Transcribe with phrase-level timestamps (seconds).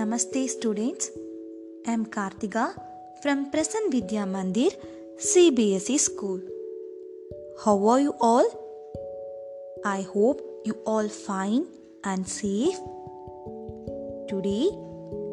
[0.00, 1.10] Namaste students.
[1.86, 2.62] I am Kartika
[3.22, 4.70] from Prasan Vidya Mandir
[5.24, 6.40] CBSE school.
[7.62, 8.48] How are you all?
[9.84, 11.66] I hope you all fine
[12.02, 12.80] and safe.
[14.30, 14.70] Today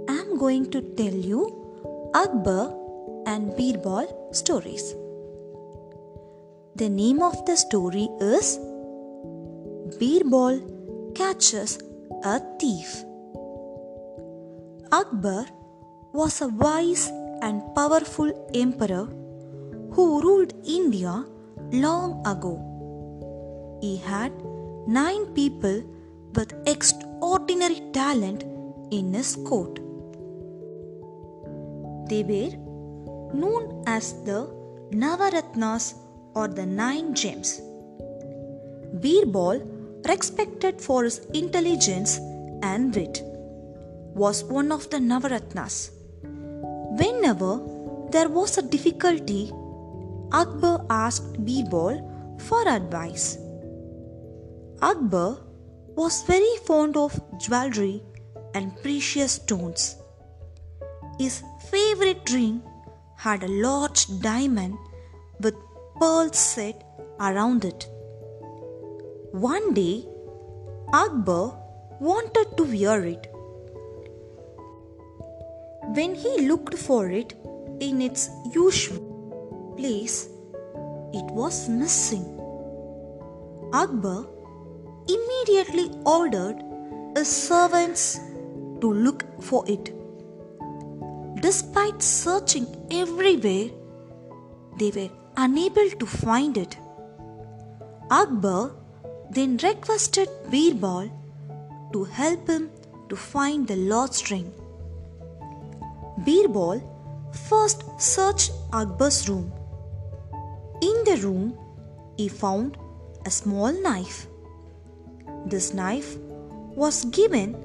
[0.09, 1.41] I am going to tell you
[2.13, 2.65] Akbar
[3.25, 4.93] and Birbal stories.
[6.75, 8.57] The name of the story is
[10.01, 10.63] Birbal
[11.15, 11.79] catches
[12.25, 13.06] a thief.
[14.91, 15.45] Akbar
[16.13, 17.09] was a wise
[17.41, 19.05] and powerful emperor
[19.93, 21.25] who ruled India
[21.71, 22.53] long ago.
[23.81, 24.31] He had
[24.87, 25.83] nine people
[26.35, 28.43] with extraordinary talent
[28.91, 29.75] in his court.
[32.09, 32.55] They were
[33.33, 34.49] known as the
[34.91, 35.95] Navaratnas
[36.33, 37.59] or the Nine Gems.
[39.01, 39.61] Birbal,
[40.07, 42.19] respected for his intelligence
[42.63, 43.21] and wit,
[44.23, 45.91] was one of the Navaratnas.
[47.01, 47.53] Whenever
[48.11, 49.51] there was a difficulty,
[50.31, 51.95] Akbar asked Birbal
[52.47, 53.37] for advice.
[54.81, 55.37] Akbar
[55.95, 58.03] was very fond of jewelry
[58.55, 59.95] and precious stones.
[61.19, 62.61] His favorite ring
[63.17, 64.77] had a large diamond
[65.39, 65.55] with
[65.99, 66.83] pearls set
[67.19, 67.87] around it.
[69.31, 70.05] One day,
[70.93, 71.57] Akbar
[71.99, 73.33] wanted to wear it.
[75.95, 77.33] When he looked for it
[77.79, 80.27] in its usual place,
[81.13, 82.25] it was missing.
[83.73, 84.27] Akbar
[85.07, 86.61] immediately ordered
[87.15, 88.19] his servants
[88.81, 89.93] to look for it.
[91.41, 93.69] Despite searching everywhere,
[94.77, 96.77] they were unable to find it.
[98.11, 98.71] Akbar
[99.31, 101.09] then requested Birbal
[101.93, 102.71] to help him
[103.07, 104.51] to find the lost ring.
[106.25, 106.81] Birbal
[107.31, 109.53] first searched Akbar's room.
[110.81, 111.55] In the room,
[112.17, 112.77] he found
[113.25, 114.25] a small knife.
[115.45, 116.17] This knife
[116.75, 117.55] was given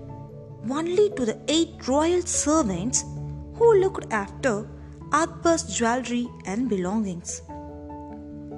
[0.71, 3.05] only to the eight royal servants
[3.55, 4.69] who looked after
[5.13, 7.43] Akbar's jewelry and belongings.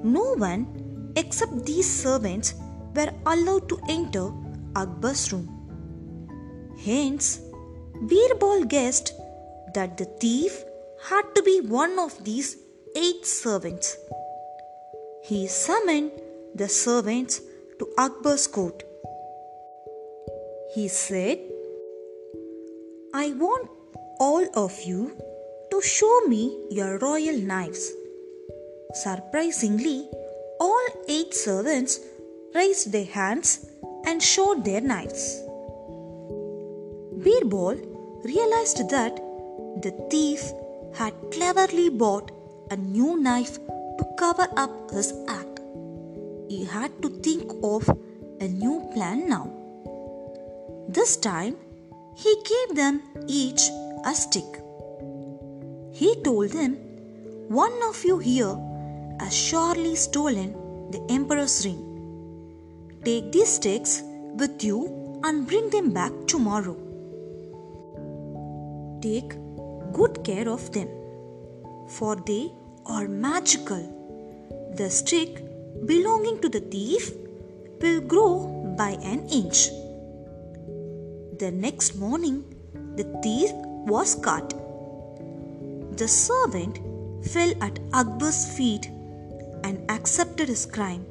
[0.03, 2.55] No one except these servants
[2.97, 4.33] were allowed to enter
[4.75, 5.49] Akbar's room.
[6.85, 7.41] Hence,
[8.03, 9.13] Birbal guessed
[9.75, 10.65] that the thief
[11.09, 12.57] had to be one of these
[12.97, 13.97] eight servants.
[15.23, 16.13] He summoned
[16.55, 17.41] the servants
[17.79, 18.85] to Akbar's court.
[20.75, 21.39] He said,
[23.13, 23.71] I want
[24.21, 25.17] all of you
[25.71, 27.93] to show me your royal knives.
[28.93, 30.09] Surprisingly,
[30.61, 32.01] all eight servants
[32.55, 33.67] raised their hands
[34.07, 35.41] and showed their knives.
[37.25, 37.77] Birbal
[38.25, 39.24] realized that
[39.83, 40.53] the thief
[40.95, 42.31] had cleverly bought
[42.71, 43.59] a new knife
[43.99, 45.61] to cover up his act.
[46.49, 47.89] He had to think of
[48.41, 49.51] a new plan now.
[50.89, 51.57] This time,
[52.17, 53.63] he gave them each
[54.05, 54.61] a stick.
[55.93, 56.75] He told them,
[57.49, 58.57] One of you here
[59.21, 60.53] has surely stolen
[60.91, 61.81] the emperor's ring.
[63.05, 64.03] Take these sticks
[64.37, 66.77] with you and bring them back tomorrow.
[69.01, 69.35] Take
[69.99, 70.89] good care of them,
[71.89, 72.53] for they
[72.87, 73.83] are magical.
[74.77, 75.43] The stick
[75.87, 77.13] belonging to the thief
[77.81, 79.69] will grow by an inch.
[81.39, 82.45] The next morning,
[82.97, 83.51] the thief
[83.95, 84.55] was caught.
[85.97, 86.79] The servant
[87.33, 88.87] fell at Akbar's feet
[89.63, 91.07] and accepted his crime.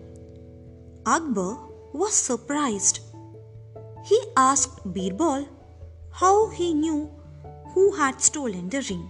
[1.06, 1.58] Akbar
[1.94, 3.00] was surprised.
[4.06, 5.48] He asked Birbal
[6.12, 7.12] how he knew
[7.74, 9.10] who had stolen the ring.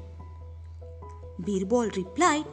[1.40, 2.46] Birbal replied,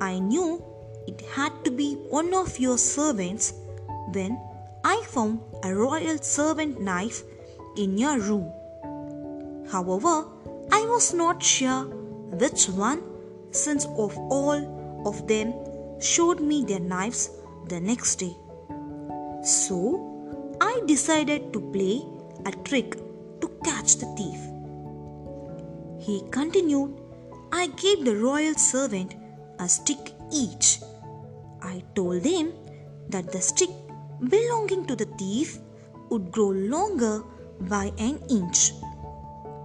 [0.00, 0.62] I knew
[1.06, 3.52] it had to be one of your servants
[4.12, 4.38] when
[4.84, 7.22] I found a royal servant knife
[7.76, 8.52] in your room.
[9.70, 10.26] However,
[10.70, 11.84] I was not sure
[12.42, 13.02] which one,
[13.50, 15.54] since of all of them
[16.00, 17.30] showed me their knives
[17.68, 18.36] the next day.
[19.42, 22.02] So, I decided to play
[22.46, 22.96] a trick
[23.40, 24.53] to catch the thief.
[26.04, 27.00] He continued,
[27.50, 29.14] I gave the royal servant
[29.58, 30.80] a stick each.
[31.62, 32.52] I told them
[33.08, 33.70] that the stick
[34.28, 35.58] belonging to the thief
[36.10, 37.22] would grow longer
[37.60, 38.72] by an inch.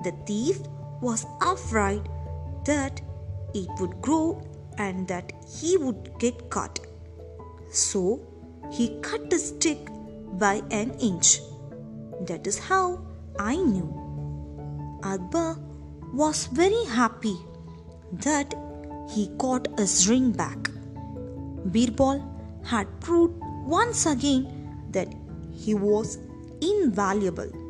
[0.05, 0.61] The thief
[1.01, 2.07] was afraid
[2.63, 3.01] that
[3.53, 4.41] it would grow
[4.77, 6.79] and that he would get caught.
[7.71, 8.21] So
[8.71, 9.89] he cut the stick
[10.33, 11.39] by an inch.
[12.27, 13.01] That is how
[13.37, 13.89] I knew.
[15.03, 15.57] Akbar
[16.13, 17.37] was very happy
[18.13, 18.53] that
[19.09, 20.69] he got his ring back.
[21.65, 22.23] Birbal
[22.63, 23.33] had proved
[23.65, 25.13] once again that
[25.51, 26.17] he was
[26.61, 27.68] invaluable.